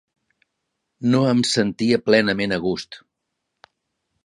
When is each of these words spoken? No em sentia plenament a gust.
No 1.15 1.19
em 1.33 1.43
sentia 1.49 2.01
plenament 2.09 2.57
a 2.59 2.61
gust. 2.67 3.01